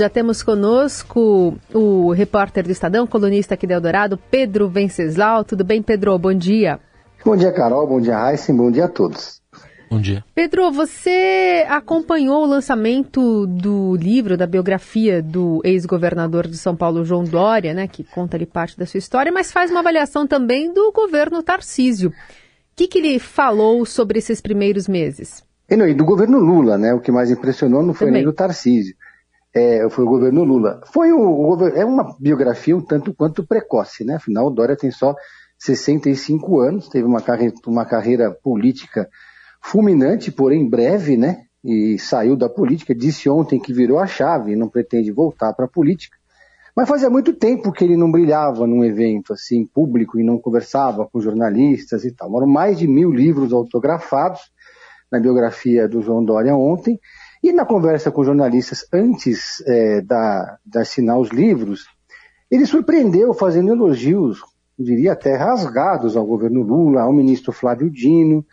[0.00, 5.44] Já temos conosco o repórter do Estadão, colunista aqui do Eldorado, Pedro Venceslau.
[5.44, 6.18] Tudo bem, Pedro?
[6.18, 6.80] Bom dia.
[7.22, 7.86] Bom dia, Carol.
[7.86, 8.50] Bom dia, Raíssa.
[8.50, 9.42] Bom dia a todos.
[9.90, 10.24] Bom dia.
[10.34, 17.22] Pedro, você acompanhou o lançamento do livro, da biografia do ex-governador de São Paulo, João
[17.22, 20.90] Dória, né, que conta ali parte da sua história, mas faz uma avaliação também do
[20.92, 22.08] governo Tarcísio.
[22.08, 22.12] O
[22.74, 25.44] que, que ele falou sobre esses primeiros meses?
[25.68, 26.94] E, não, e do governo Lula, né?
[26.94, 28.22] O que mais impressionou não foi também.
[28.22, 28.96] nem do Tarcísio.
[29.54, 30.80] É, foi o governo Lula.
[30.92, 34.14] Foi o, o, é uma biografia um tanto quanto precoce, né?
[34.14, 35.14] Afinal, o Dória tem só
[35.58, 39.08] 65 anos, teve uma carreira, uma carreira política
[39.60, 41.44] fulminante, porém breve, né?
[41.62, 45.66] E saiu da política, disse ontem que virou a chave e não pretende voltar para
[45.66, 46.16] a política.
[46.74, 51.06] Mas fazia muito tempo que ele não brilhava num evento assim público e não conversava
[51.06, 52.30] com jornalistas e tal.
[52.30, 54.40] Foram mais de mil livros autografados
[55.10, 56.98] na biografia do João Dória ontem.
[57.42, 61.86] E na conversa com jornalistas antes é, da, de assinar os livros,
[62.50, 64.40] ele surpreendeu fazendo elogios,
[64.78, 68.44] eu diria até rasgados ao governo Lula, ao ministro Flávio Dino,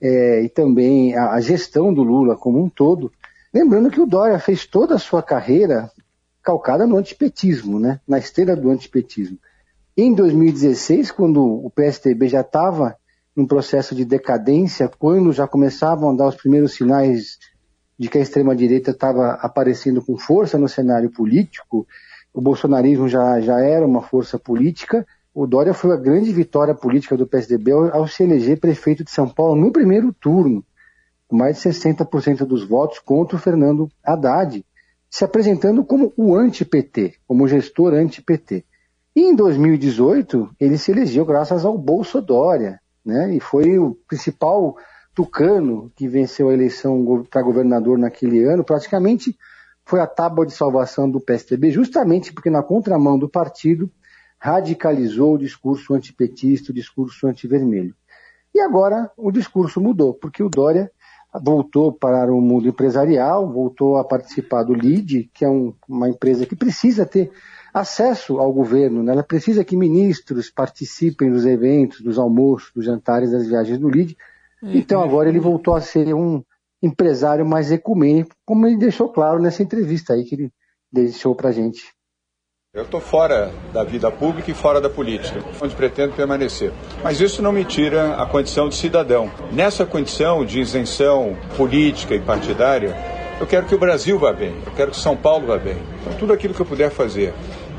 [0.00, 3.12] é, e também a, gestão do Lula como um todo.
[3.54, 5.88] Lembrando que o Dória fez toda a sua carreira
[6.42, 8.00] calcada no antipetismo, né?
[8.08, 9.38] na esteira do antipetismo.
[9.96, 12.96] Em 2016, quando o PSDB já estava
[13.36, 17.38] num processo de decadência, quando já começavam a dar os primeiros sinais
[17.98, 21.86] de que a extrema-direita estava aparecendo com força no cenário político,
[22.32, 27.16] o bolsonarismo já, já era uma força política, o Dória foi a grande vitória política
[27.16, 30.64] do PSDB ao, se eleger prefeito de São Paulo no primeiro turno,
[31.26, 34.64] com mais de 60% dos votos contra o Fernando Haddad,
[35.08, 38.64] se apresentando como o anti-PT, como gestor anti-PT.
[39.14, 43.34] E em 2018, ele se elegeu graças ao Bolso Dória, né?
[43.34, 44.76] E foi o principal
[45.14, 49.36] tucano que venceu a eleição para governador naquele ano, praticamente
[49.84, 53.90] foi a tábua de salvação do PSDB, justamente porque na contramão do partido
[54.38, 57.94] radicalizou o discurso antipetista, o discurso antivermelho.
[58.54, 60.90] E agora o discurso mudou, porque o Dória
[61.40, 66.44] voltou para o mundo empresarial, voltou a participar do LID, que é um, uma empresa
[66.44, 67.30] que precisa ter
[67.72, 69.12] acesso ao governo, né?
[69.12, 74.16] ela precisa que ministros participem dos eventos, dos almoços, dos jantares, das viagens do LID.
[74.62, 76.42] Então agora ele voltou a ser um
[76.82, 80.50] empresário mais ecumênico, como ele deixou claro nessa entrevista aí que ele
[80.92, 81.82] deixou para gente.
[82.74, 86.72] Eu estou fora da vida pública e fora da política, onde pretendo permanecer.
[87.02, 89.30] Mas isso não me tira a condição de cidadão.
[89.52, 92.96] Nessa condição de isenção política e partidária,
[93.38, 95.76] eu quero que o Brasil vá bem, eu quero que São Paulo vá bem.
[96.00, 97.34] Então, tudo aquilo que eu puder fazer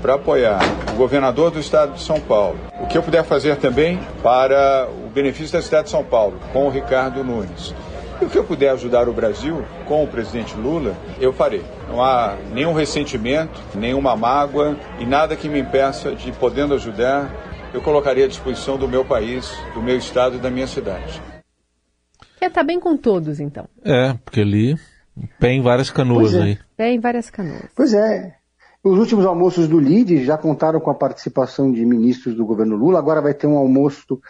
[0.00, 0.60] para apoiar
[0.92, 5.08] o governador do estado de São Paulo, o que eu puder fazer também para o
[5.08, 7.74] benefício da cidade de São Paulo, com o Ricardo Nunes.
[8.20, 11.62] E o que eu puder ajudar o Brasil com o presidente Lula, eu farei.
[11.88, 17.32] Não há nenhum ressentimento, nenhuma mágoa e nada que me impeça de, podendo ajudar,
[17.72, 21.22] eu colocaria à disposição do meu país, do meu estado e da minha cidade.
[22.38, 23.68] Quer estar tá bem com todos, então.
[23.84, 24.76] É, porque ali
[25.38, 26.42] pé em várias canoas é.
[26.42, 26.58] aí.
[26.76, 27.66] Pé em várias canoas.
[27.74, 28.37] Pois é.
[28.82, 32.98] Os últimos almoços do LIDE já contaram com a participação de ministros do governo Lula.
[32.98, 34.20] Agora vai ter um almoço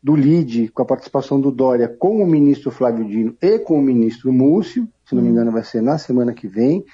[0.00, 3.82] do LIDE, com a participação do Dória, com o ministro Flávio Dino e com o
[3.82, 6.84] ministro Múcio, se não me engano vai ser na semana que vem,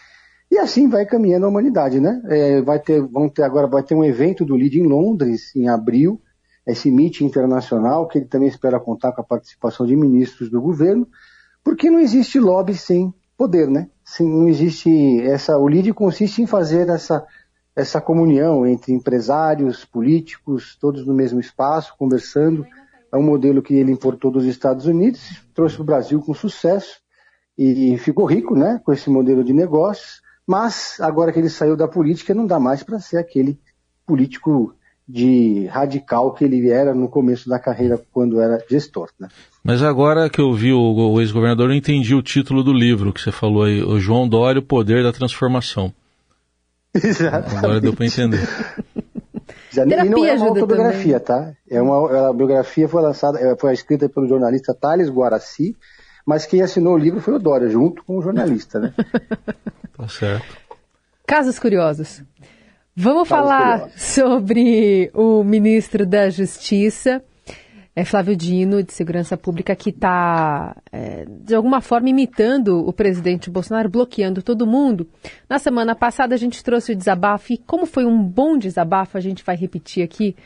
[0.51, 2.23] e assim vai caminhando a humanidade, né?
[2.29, 5.69] É, vai ter, vão ter agora vai ter um evento do LIDE em Londres, em
[5.69, 6.19] abril,
[6.67, 11.07] esse meeting internacional, que ele também espera contar com a participação de ministros do governo,
[11.63, 13.13] porque não existe lobby sem
[13.43, 13.89] poder, né?
[14.21, 17.27] Não existe essa, o LIDE consiste em fazer essa
[17.75, 22.67] essa comunhão entre empresários, políticos, todos no mesmo espaço, conversando,
[23.11, 27.01] é um modelo que ele importou dos Estados Unidos, trouxe para o Brasil com sucesso
[27.57, 31.89] e ficou rico né, com esse modelo de negócios, mas agora que ele saiu da
[31.89, 33.59] política, não dá mais para ser aquele
[34.07, 34.75] político
[35.13, 39.11] de radical que ele era no começo da carreira quando era gestor.
[39.21, 39.29] Né?
[39.63, 43.21] Mas agora que eu vi o, o ex-governador, eu entendi o título do livro que
[43.21, 45.93] você falou aí, o João Dória, o Poder da Transformação.
[46.95, 47.57] Exatamente.
[47.59, 48.49] Agora deu para entender.
[49.71, 51.53] Já, e não é uma autobiografia, também.
[51.53, 51.59] tá?
[51.71, 55.77] É uma, a biografia foi lançada, é, foi escrita pelo jornalista Thales Guaraci,
[56.25, 58.95] mas quem assinou o livro foi o Dória, junto com o jornalista, né?
[59.95, 60.57] tá certo.
[61.27, 62.23] Casos curiosos.
[62.95, 67.23] Vamos falar sobre o ministro da Justiça,
[67.97, 73.49] é Flávio Dino, de Segurança Pública, que está, é, de alguma forma, imitando o presidente
[73.49, 75.07] Bolsonaro, bloqueando todo mundo.
[75.49, 79.21] Na semana passada, a gente trouxe o desabafo, e como foi um bom desabafo, a
[79.21, 80.37] gente vai repetir aqui,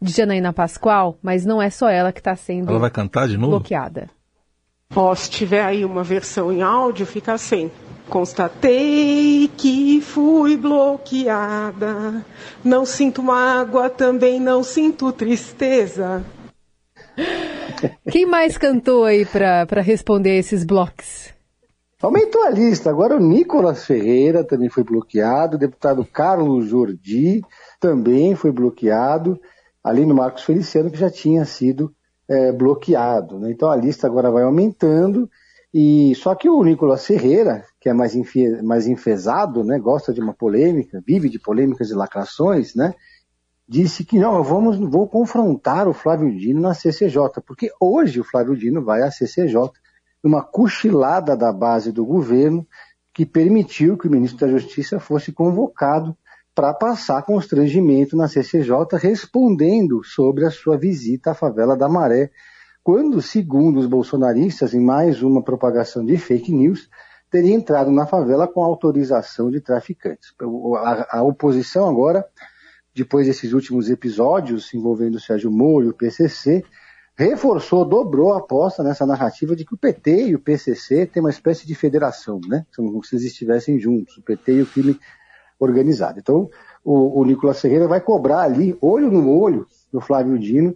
[0.00, 3.36] de Janaína Pascoal, mas não é só ela que está sendo ela vai cantar de
[3.36, 3.50] novo?
[3.58, 4.08] bloqueada.
[4.96, 7.70] Ó, se tiver aí uma versão em áudio, fica assim.
[8.10, 12.26] Constatei que fui bloqueada.
[12.64, 16.24] Não sinto mágoa, também não sinto tristeza.
[18.10, 21.32] Quem mais cantou aí para responder esses blocos?
[22.02, 22.90] Aumentou a lista.
[22.90, 27.42] Agora o Nicolas Ferreira também foi bloqueado, o deputado Carlos Jordi
[27.78, 29.38] também foi bloqueado,
[29.84, 31.94] além do Marcos Feliciano, que já tinha sido
[32.28, 33.38] é, bloqueado.
[33.38, 33.52] Né?
[33.52, 35.30] Então a lista agora vai aumentando
[35.72, 40.20] e só que o Nicolas Ferreira, que é mais, enfe, mais enfesado, né, gosta de
[40.20, 42.94] uma polêmica, vive de polêmicas e lacrações, né,
[43.66, 48.56] disse que não, vamos, vou confrontar o Flávio Dino na CCJ, porque hoje o Flávio
[48.56, 49.70] Dino vai à CCJ,
[50.22, 52.66] numa cochilada da base do governo
[53.14, 56.14] que permitiu que o ministro da Justiça fosse convocado
[56.54, 62.30] para passar constrangimento na CCJ, respondendo sobre a sua visita à favela da Maré,
[62.82, 66.88] quando, segundo os bolsonaristas, em mais uma propagação de fake news,
[67.30, 70.34] teria entrado na favela com autorização de traficantes.
[70.78, 72.26] A, a oposição agora,
[72.94, 76.64] depois desses últimos episódios envolvendo o Sérgio Moro e o PCC,
[77.16, 81.30] reforçou, dobrou a aposta nessa narrativa de que o PT e o PCC têm uma
[81.30, 82.66] espécie de federação, né?
[82.74, 84.98] Como se eles estivessem juntos, o PT e o crime
[85.58, 86.18] organizado.
[86.18, 86.48] Então,
[86.82, 90.74] o, o Nicolas Ferreira vai cobrar ali, olho no olho, do Flávio Dino,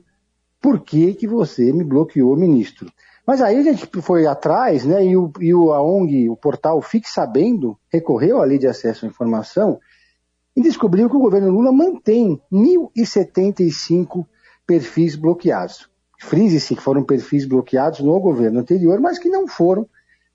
[0.60, 2.90] por que, que você me bloqueou, ministro?
[3.26, 6.80] Mas aí a gente foi atrás, né, e o, e o a ONG, o portal
[6.82, 9.80] Fique Sabendo, recorreu à lei de acesso à informação
[10.54, 14.26] e descobriu que o governo Lula mantém 1.075
[14.66, 15.88] perfis bloqueados.
[16.20, 19.88] Frise-se que foram perfis bloqueados no governo anterior, mas que não foram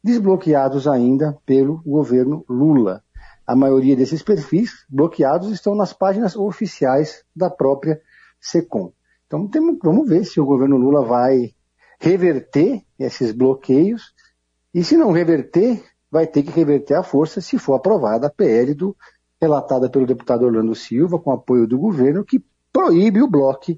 [0.03, 3.03] desbloqueados ainda pelo governo Lula.
[3.45, 8.01] A maioria desses perfis bloqueados estão nas páginas oficiais da própria
[8.39, 8.91] SECOM.
[9.25, 9.50] Então
[9.83, 11.53] vamos ver se o governo Lula vai
[12.00, 14.13] reverter esses bloqueios
[14.74, 18.74] e se não reverter, vai ter que reverter a força se for aprovada a PL
[18.74, 18.96] do,
[19.42, 23.78] relatada pelo deputado Orlando Silva, com apoio do governo, que proíbe o bloco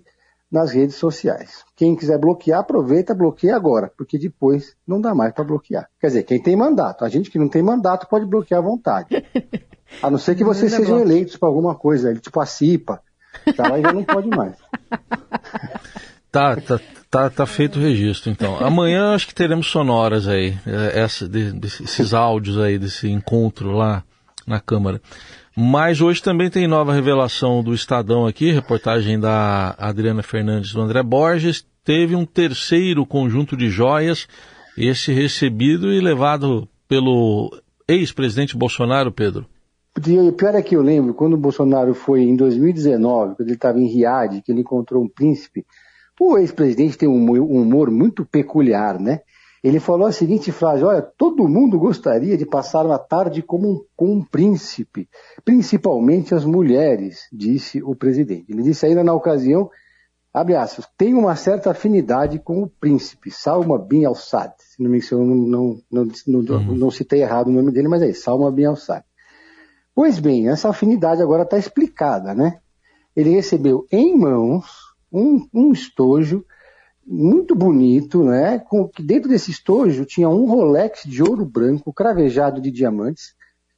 [0.52, 1.64] nas redes sociais.
[1.76, 5.90] Quem quiser bloquear, aproveita, bloqueia agora, porque depois não dá mais para bloquear.
[6.00, 7.06] Quer dizer, quem tem mandato.
[7.06, 9.08] A gente que não tem mandato pode bloquear à vontade.
[10.02, 13.02] A não ser que vocês sejam eleitos para alguma coisa, tipo a CIPA,
[13.56, 14.56] Tá, aí já não pode mais.
[16.32, 16.80] Tá, tá,
[17.10, 18.58] tá, tá feito o registro, então.
[18.64, 24.04] Amanhã acho que teremos sonoras aí, é, essa, de, desses áudios aí, desse encontro lá
[24.48, 25.02] na Câmara.
[25.56, 31.04] Mas hoje também tem nova revelação do Estadão aqui, reportagem da Adriana Fernandes do André
[31.04, 31.66] Borges.
[31.84, 34.26] Teve um terceiro conjunto de joias,
[34.78, 37.52] esse recebido e levado pelo
[37.88, 39.46] ex-presidente Bolsonaro, Pedro.
[39.98, 43.78] O pior é que eu lembro, quando o Bolsonaro foi em 2019, quando ele estava
[43.78, 45.66] em Riad, que ele encontrou um príncipe,
[46.24, 49.22] o ex-presidente tem um humor muito peculiar, né?
[49.64, 53.86] Ele falou a seguinte frase: Olha, todo mundo gostaria de passar uma tarde como um,
[53.96, 55.10] com um príncipe,
[55.44, 58.52] principalmente as mulheres, disse o presidente.
[58.52, 59.72] Ele disse ainda na ocasião,
[60.32, 64.54] abre aspas, tem uma certa afinidade com o príncipe, Salma bin al-Sad.
[64.60, 66.76] Se não me engano, não, não, não, não, uhum.
[66.76, 69.04] não citei errado o nome dele, mas é isso, Salma bin al-Sad.
[69.96, 72.60] Pois bem, essa afinidade agora está explicada, né?
[73.16, 76.46] Ele recebeu em mãos um, um estojo
[77.06, 78.60] muito bonito, né?
[78.60, 83.36] Com dentro desse estojo tinha um Rolex de ouro branco cravejado de diamantes.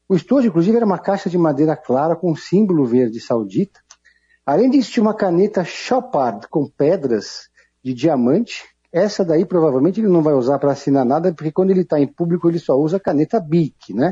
[0.08, 3.80] O estojo, inclusive, era uma caixa de madeira clara com um símbolo verde saudita.
[4.46, 7.50] Além disso, tinha uma caneta Chopard com pedras
[7.84, 8.66] de diamante.
[8.92, 12.06] Essa daí provavelmente ele não vai usar para assinar nada, porque quando ele está em
[12.06, 14.12] público ele só usa caneta Bic, né?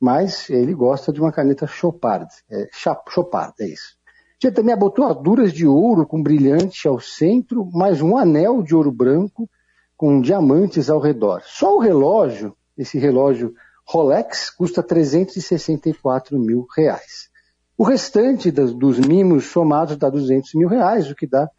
[0.00, 2.28] mas ele gosta de uma caneta Chopard.
[2.50, 3.97] É, Chopard, é isso.
[4.38, 9.50] Tinha também abotoaduras de ouro com brilhante ao centro, mais um anel de ouro branco
[9.96, 11.42] com diamantes ao redor.
[11.44, 13.52] Só o relógio, esse relógio
[13.84, 17.28] Rolex, custa 364 mil reais.
[17.76, 21.50] O restante das, dos mimos somados dá 200 mil reais, o que dá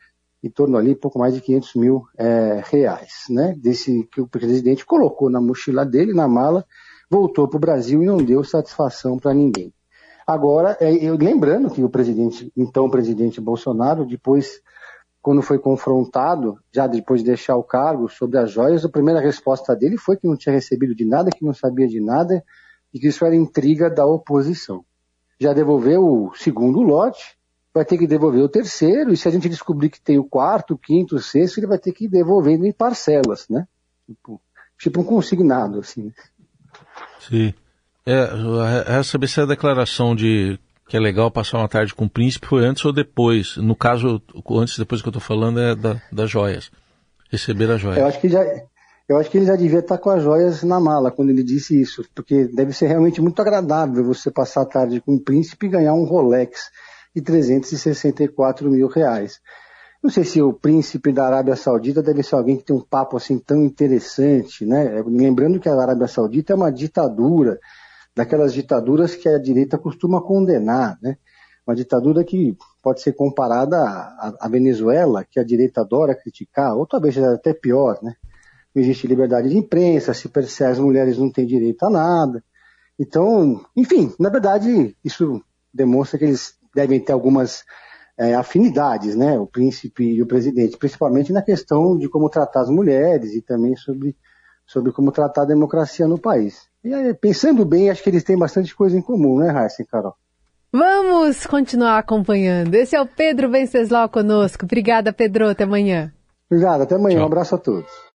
[0.42, 3.54] em torno ali pouco mais de 500 mil é, reais, né?
[3.58, 6.66] Desse que o presidente colocou na mochila dele, na mala,
[7.12, 9.74] voltou para o Brasil e não deu satisfação para ninguém.
[10.30, 14.62] Agora, é, eu, lembrando que o presidente, então presidente Bolsonaro, depois,
[15.24, 19.76] quando foi confrontado, já depois de deixar o cargo, sobre as joias, a primeira resposta
[19.76, 22.44] dele foi que não tinha recebido de nada, que não sabia de nada
[22.94, 24.86] e que isso era intriga da oposição.
[25.40, 27.36] Já devolveu o segundo lote,
[27.74, 30.76] vai ter que devolver o terceiro, e se a gente descobrir que tem o quarto,
[30.76, 33.68] o quinto, o sexto, ele vai ter que ir devolvendo em parcelas, né?
[34.06, 34.40] Tipo,
[34.78, 36.14] tipo um consignado, assim.
[37.20, 37.52] Sim.
[38.12, 42.10] É, é, saber se a declaração de que é legal passar uma tarde com o
[42.10, 43.58] príncipe foi antes ou depois.
[43.58, 46.72] No caso, antes e depois que eu estou falando é da, das joias.
[47.32, 48.00] Receber as joias.
[48.00, 48.44] Eu acho que já,
[49.08, 51.80] Eu acho que ele já devia estar com as joias na mala quando ele disse
[51.80, 55.70] isso, porque deve ser realmente muito agradável você passar a tarde com um príncipe e
[55.70, 56.72] ganhar um Rolex
[57.16, 59.40] de 364 mil reais.
[60.02, 63.18] Não sei se o príncipe da Arábia Saudita deve ser alguém que tem um papo
[63.18, 65.04] assim tão interessante, né?
[65.06, 67.60] Lembrando que a Arábia Saudita é uma ditadura,
[68.20, 71.18] daquelas ditaduras que a direita costuma condenar, né?
[71.66, 77.18] Uma ditadura que pode ser comparada à, Venezuela, que a direita adora criticar, ou talvez
[77.18, 78.16] até pior, né?
[78.76, 82.44] Não existe liberdade de imprensa, se percebe as mulheres não têm direito a nada.
[83.00, 85.42] Então, enfim, na verdade, isso
[85.74, 87.64] demonstra que eles devem ter algumas
[88.18, 92.70] é, afinidades, né, o príncipe e o presidente, principalmente na questão de como tratar as
[92.70, 94.14] mulheres e também sobre,
[94.68, 96.69] sobre como tratar a democracia no país.
[96.84, 99.86] E aí, pensando bem, acho que eles têm bastante coisa em comum, né, Raíssa e
[99.86, 100.16] Carol?
[100.72, 102.76] Vamos continuar acompanhando.
[102.76, 104.66] Esse é o Pedro Venceslau conosco.
[104.66, 105.50] Obrigada, Pedro.
[105.50, 106.14] Até amanhã.
[106.50, 107.18] Obrigado, até amanhã.
[107.18, 107.24] Tchau.
[107.24, 107.92] Um abraço a todos.